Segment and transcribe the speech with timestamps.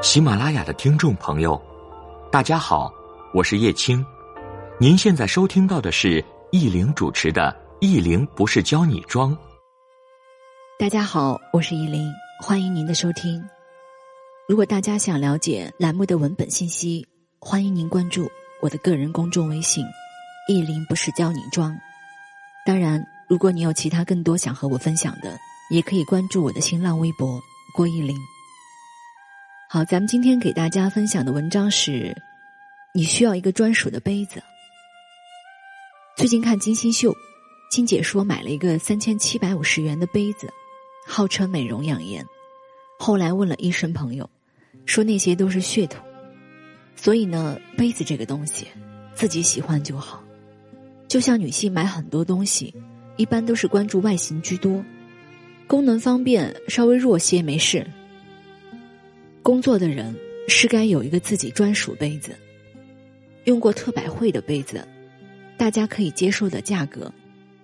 [0.00, 1.60] 喜马拉雅的听众朋友，
[2.30, 2.88] 大家好，
[3.34, 4.04] 我是叶青。
[4.78, 9.32] 您现在收听到的是易玲主持的《易玲不是教你装》。
[10.78, 12.08] 大家好，我是易玲，
[12.40, 13.44] 欢迎您的收听。
[14.48, 17.04] 如果大家想了解栏目的文本信息，
[17.40, 18.30] 欢迎您关注
[18.62, 19.84] 我的个人公众微信
[20.48, 21.76] “易玲不是教你装”。
[22.64, 25.36] 当然，如果你有其他更多想和我分享的，
[25.70, 27.40] 也可以关注我的新浪微博
[27.74, 28.16] “郭易玲”。
[29.70, 32.16] 好，咱们今天给大家分享的文章是：
[32.94, 34.42] 你需要一个专属的杯子。
[36.16, 37.14] 最近看金星秀，
[37.70, 40.48] 金姐说买了一个三千七百五十元的杯子，
[41.06, 42.24] 号称美容养颜。
[42.98, 44.30] 后来问了医生朋友，
[44.86, 46.02] 说那些都是噱头。
[46.96, 48.66] 所以呢，杯子这个东西，
[49.12, 50.24] 自己喜欢就好。
[51.08, 52.74] 就像女性买很多东西，
[53.18, 54.82] 一般都是关注外形居多，
[55.66, 57.86] 功能方便稍微弱些没事。
[59.48, 60.14] 工作的人
[60.46, 62.36] 是该有一个自己专属杯子。
[63.44, 64.86] 用过特百惠的杯子，
[65.56, 67.10] 大家可以接受的价格，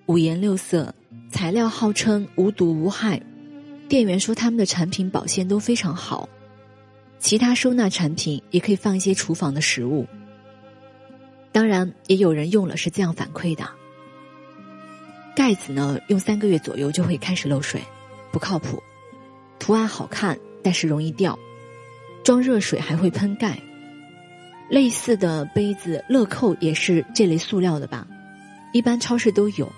[0.07, 0.95] 五颜六色，
[1.31, 3.21] 材料号称无毒无害，
[3.87, 6.27] 店员说他们的产品保鲜都非常好。
[7.19, 10.07] 其他收纳产品也可以放一些厨房的食物。
[11.53, 13.69] 当然，也有人用了是这样反馈的：
[15.37, 17.83] 盖子呢，用三个月左右就会开始漏水，
[18.33, 18.83] 不靠谱；
[19.59, 21.39] 图案好看，但是容易掉。
[22.25, 23.61] 装热水还会喷盖，
[24.71, 28.07] 类似的杯子乐扣也是这类塑料的吧？
[28.73, 29.71] 一般超市都有。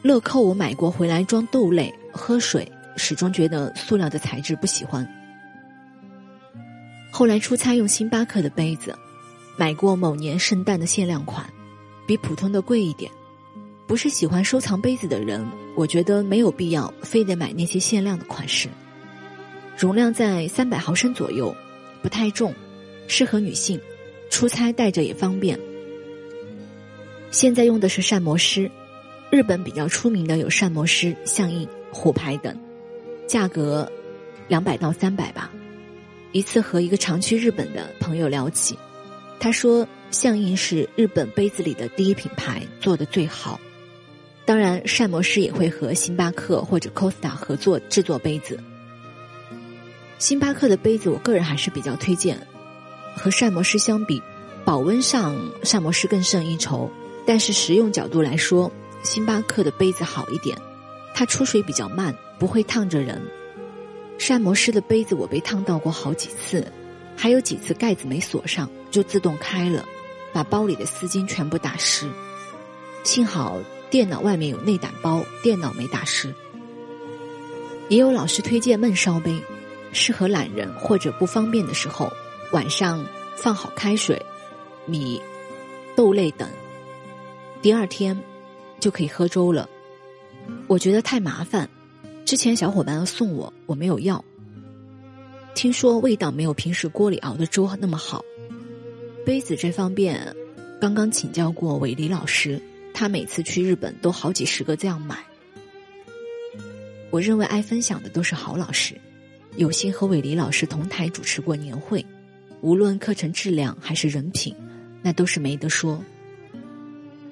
[0.00, 2.66] 乐扣我买过回来装豆类喝水，
[2.96, 5.06] 始终觉得塑料的材质不喜欢。
[7.10, 8.96] 后来出差用星巴克的杯子，
[9.58, 11.44] 买过某年圣诞的限量款，
[12.06, 13.12] 比普通的贵一点。
[13.86, 18.70] 不是喜欢收藏杯子的人，我觉得没有必要非得买那些限量的款式。
[19.78, 21.54] 容量在三百毫升左右，
[22.02, 22.52] 不太重，
[23.06, 23.80] 适合女性，
[24.28, 25.56] 出差带着也方便。
[27.30, 28.68] 现在用的是膳魔师，
[29.30, 32.58] 日本比较出名的有膳魔师、相印、虎牌等，
[33.28, 33.88] 价格
[34.48, 35.52] 两百到三百吧。
[36.32, 38.76] 一次和一个常去日本的朋友聊起，
[39.38, 43.60] 他说相印是日本杯子里的第一品牌，做的最好。
[44.44, 48.58] 当然，膳魔师也会和星巴克或者 Costa 合作制作杯子。
[50.18, 52.38] 星巴克的杯子，我个人还是比较推荐。
[53.16, 54.20] 和膳魔师相比，
[54.64, 56.90] 保温上膳魔师更胜一筹，
[57.24, 58.70] 但是实用角度来说，
[59.02, 60.58] 星巴克的杯子好一点。
[61.14, 63.20] 它出水比较慢，不会烫着人。
[64.18, 66.66] 膳魔师的杯子我被烫到过好几次，
[67.16, 69.84] 还有几次盖子没锁上就自动开了，
[70.32, 72.08] 把包里的丝巾全部打湿。
[73.04, 73.58] 幸好
[73.88, 76.34] 电脑外面有内胆包，电脑没打湿。
[77.88, 79.40] 也有老师推荐焖烧杯。
[79.92, 82.12] 适合懒人或者不方便的时候，
[82.52, 83.04] 晚上
[83.36, 84.20] 放好开水、
[84.86, 85.20] 米、
[85.96, 86.48] 豆类等，
[87.62, 88.18] 第二天
[88.80, 89.68] 就可以喝粥了。
[90.66, 91.68] 我觉得太麻烦，
[92.24, 94.24] 之前小伙伴要送我，我没有要。
[95.54, 98.24] 听说味道没有平时锅里熬的粥那么好。
[99.26, 100.34] 杯子这方面，
[100.80, 102.60] 刚刚请教过韦黎老师，
[102.94, 105.18] 他每次去日本都好几十个这样买。
[107.10, 108.94] 我认为爱分享的都是好老师。
[109.58, 112.06] 有幸和韦黎老师同台主持过年会，
[112.60, 114.54] 无论课程质量还是人品，
[115.02, 116.00] 那都是没得说。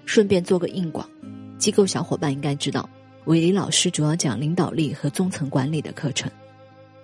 [0.07, 1.09] 顺便做个硬广，
[1.57, 2.91] 机构小伙伴应该知道，
[3.27, 6.29] 韦黎老师主要讲领导力和中层管理的课程。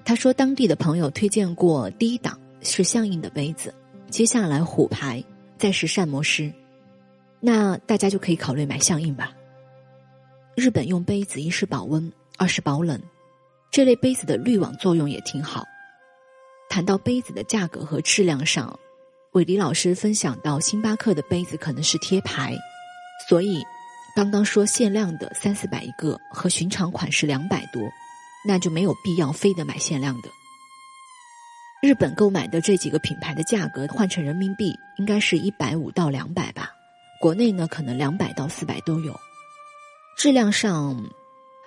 [0.05, 3.73] 他说当地的朋友推荐过第一档是相应的杯子，
[4.11, 5.23] 接下来虎牌，
[5.57, 6.53] 再是膳魔师，
[7.39, 9.33] 那大家就可以考虑买相应吧。
[10.57, 13.01] 日本用杯子一是保温，二是保冷。
[13.73, 15.65] 这类杯子的滤网作用也挺好。
[16.69, 18.79] 谈到杯子的价格和质量上，
[19.33, 22.55] 韦迪老师分享到，星巴克的杯子可能是贴牌，
[23.27, 23.63] 所以
[24.15, 27.83] 刚刚说限量的三四百一个和寻常款式两百多，
[28.47, 30.29] 那就没有必要非得买限量的。
[31.83, 36.71] 日本购买的这几个品牌的价格换成人民币应该是一百五到两百吧，
[37.23, 39.19] 国内呢可能两百到四百都有。
[40.19, 41.03] 质量上。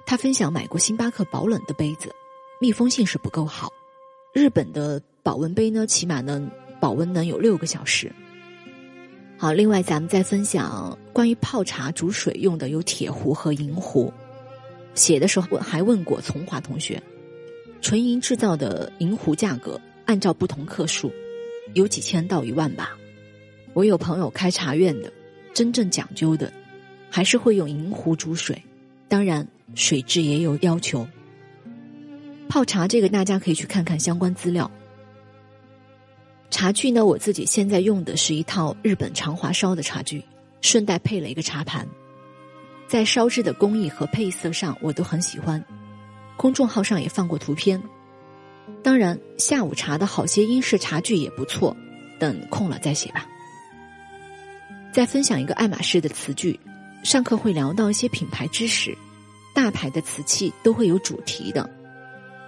[0.06, 2.14] 他分享买过星巴克保冷的杯子，
[2.62, 3.72] 密封性是不够好。
[4.34, 6.50] 日本的保温杯呢，起码能
[6.80, 8.12] 保温能有六个小时。
[9.38, 14.14] 好，另外咱们再分享关于泡茶煮水用的有铁壶和银壶。
[14.94, 17.02] 写的时候我还问过从华同学，
[17.82, 21.12] 纯银制造的银壶价格按照不同克数，
[21.74, 22.96] 有几千到一万吧。
[23.74, 25.12] 我有朋友开茶院的，
[25.54, 26.52] 真正讲究的，
[27.10, 28.62] 还是会用银壶煮水。
[29.10, 31.08] 当然，水质也有要求。
[32.48, 34.70] 泡茶这个，大家可以去看看相关资料。
[36.52, 40.24] 茶具呢，我自己现在用的是一套日本长华烧的茶具，
[40.62, 41.86] 顺带配了一个茶盘。
[42.88, 45.62] 在烧制的工艺和配色上，我都很喜欢。
[46.38, 47.82] 公众号上也放过图片。
[48.84, 51.76] 当然，下午茶的好些英式茶具也不错，
[52.20, 53.28] 等空了再写吧。
[54.94, 56.58] 再分享一个爱马仕的词句，
[57.04, 58.96] 上课会聊到一些品牌知识，
[59.56, 61.68] 大牌的瓷器都会有主题的。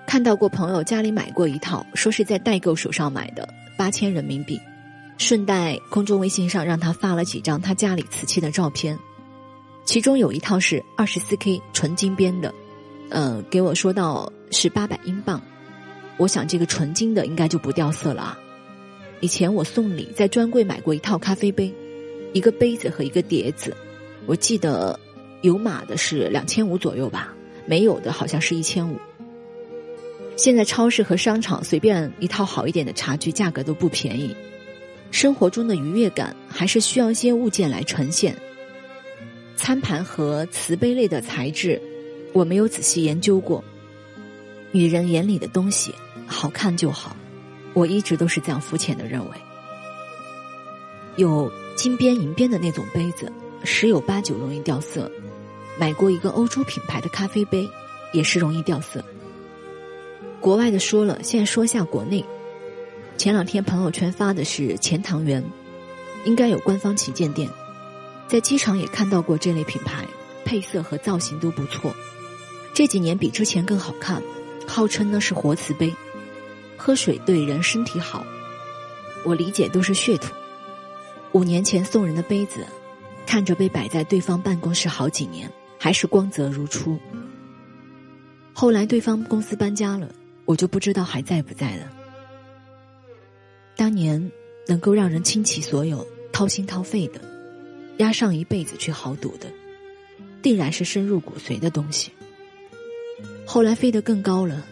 [0.05, 4.59] 看到过朋友家里买过一套，说是在代购手上买的，八千人民币。
[5.17, 8.99] 顺带公众微信上让他发了几张他家里瓷器的照片，
[9.83, 12.53] 其中有一套是二十四 K 纯金边的，
[13.09, 15.41] 呃，给我说到是八百英镑。
[16.17, 18.39] 我想这个纯金的应该就不掉色了啊。
[19.19, 21.73] 以前我送礼在专柜买过一套咖啡杯，
[22.33, 23.75] 一个杯子和一个碟子，
[24.27, 24.99] 我记得
[25.41, 27.33] 有码的是两千五左右吧，
[27.65, 28.97] 没有的好像是一千五。
[30.35, 34.35] 现在超市和商场随便一套好一点的茶具，价格都不便宜。
[35.09, 38.35] 生活中的愉悦感还是需要一些物件来呈现。
[39.55, 41.81] 餐盘和瓷杯类的材质，
[42.33, 43.63] 我没有仔细研究过。
[44.71, 45.93] 女人眼里的东西，
[46.27, 47.15] 好看就好。
[47.73, 49.31] 我一直都是这样肤浅的认为。
[51.15, 53.31] 有金边银边的那种杯子，
[53.63, 55.11] 十有八九容易掉色。
[55.79, 57.69] 买过一个欧洲品牌的咖啡杯，
[58.13, 59.03] 也是容易掉色。
[60.39, 62.23] 国外的说了，现在说下国内。
[63.17, 65.43] 前两天朋友圈发的是钱塘园，
[66.25, 67.49] 应该有官方旗舰店，
[68.27, 70.05] 在机场也看到过这类品牌，
[70.45, 71.93] 配色和造型都不错。
[72.73, 74.21] 这几年比之前更好看，
[74.67, 75.91] 号称呢是活瓷杯，
[76.77, 78.23] 喝水对人身体好。
[79.23, 80.31] 我理解都是噱头。
[81.31, 82.65] 五年前送人的杯子，
[83.25, 85.51] 看着被摆在对方办公室好几年，
[85.87, 86.99] 还是光泽如初。
[88.51, 90.13] 后来对方公司搬家了，
[90.43, 91.89] 我就不知道还在不在了。
[93.73, 94.29] 当年
[94.67, 97.21] 能够让人倾其所有、掏心掏肺的，
[97.99, 99.49] 压上一辈子去豪赌的，
[100.41, 102.11] 定然是深入骨髓的东西。
[103.45, 104.67] 后来飞得更高了，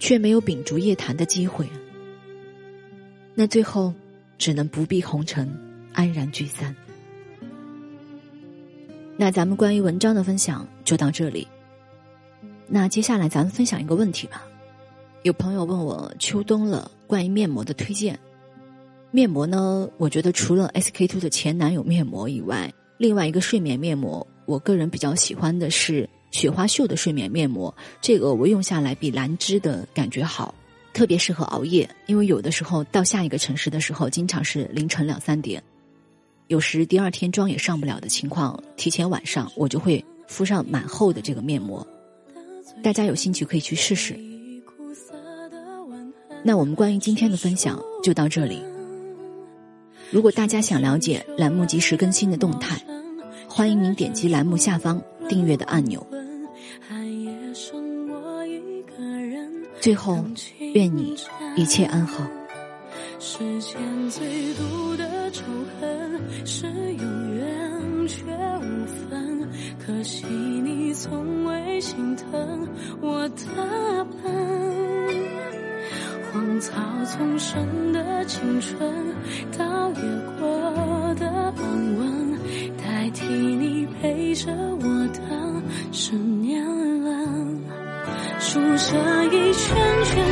[0.00, 1.68] 却没有秉烛夜谈的机会，
[3.36, 3.94] 那最后
[4.38, 5.48] 只能不避红尘，
[5.92, 6.74] 安然聚散。
[9.20, 11.46] 那咱们关于文章的分享就到这里。
[12.66, 14.46] 那接下来咱们分享一个问题吧。
[15.24, 16.90] 有朋友问我秋冬了。
[17.06, 18.18] 关于面膜的推荐，
[19.10, 19.86] 面膜呢？
[19.98, 27.74] 我觉得除了 SK two 的前男友面膜以外，另外一个睡眠面膜，我个人比较喜欢的是雪花秀的睡眠面膜。
[28.00, 30.54] 这个我用下来比兰芝的感觉好，
[30.94, 31.86] 特别适合熬夜。
[32.06, 35.62] 因为有的时候到下一个城市的时候，经常是凌晨两三点，
[36.50, 41.86] 有时第二天妆也上不了的情况，提前晚上我就会敷上蛮厚的这个面膜。
[42.82, 44.18] 大家有兴趣可以去试试。
[46.42, 48.60] 那我们关于今天的分享就到这里。
[50.10, 52.84] 如果大家想了解栏目及时更新的动态，
[53.48, 56.04] 欢迎您点击栏目下方订阅的按钮。
[59.80, 60.24] 最后，
[60.74, 61.14] 愿你
[61.54, 62.28] 一切安好。
[63.22, 63.78] 世间
[64.08, 65.42] 最毒的仇
[65.78, 69.46] 恨是永远却无分，
[69.78, 72.66] 可惜你从未心疼
[73.02, 74.32] 我的笨。
[76.32, 76.72] 荒草
[77.04, 78.90] 丛生的青春，
[79.58, 80.02] 倒也
[80.40, 82.38] 过的安稳，
[82.78, 85.62] 代替你陪着我的
[85.92, 86.64] 十年
[87.02, 87.10] 了。
[88.38, 90.24] 数着一圈圈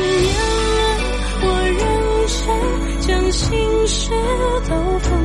[3.38, 4.10] 心事
[4.68, 5.17] 都付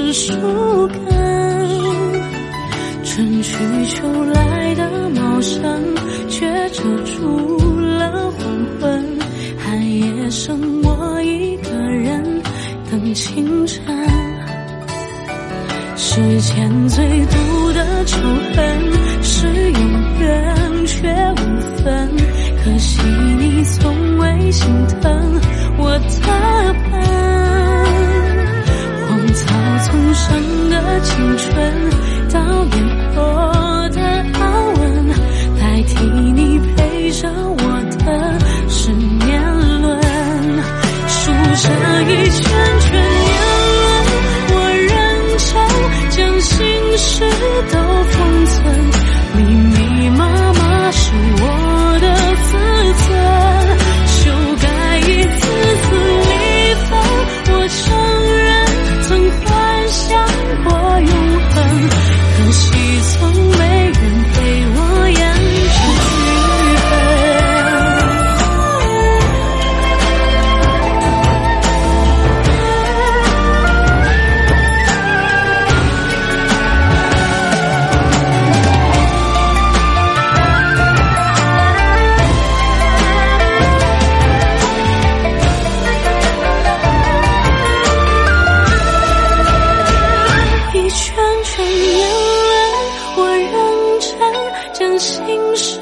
[0.00, 0.32] 是树
[0.88, 0.98] 根，
[3.04, 3.54] 春去
[3.86, 5.10] 秋来的。
[5.10, 5.60] 茂盛
[6.28, 8.40] 却遮住了黄
[8.80, 9.18] 昏，
[9.58, 12.42] 寒夜剩我一个人
[12.90, 13.82] 等清晨。
[15.96, 18.18] 世间最毒的仇
[18.54, 22.10] 恨是永远却无分，
[22.64, 23.00] 可惜
[23.38, 24.66] 你从未心
[25.00, 25.40] 疼
[25.78, 26.74] 我的
[31.02, 31.90] 青春
[32.30, 33.09] 到脸。
[91.60, 92.08] 你眼
[92.50, 92.54] 泪
[93.16, 93.20] 我
[93.52, 93.54] 认
[94.00, 95.78] 真将心事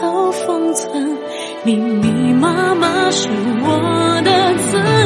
[0.00, 1.16] 都封存。
[1.64, 5.01] 密密麻麻是我的自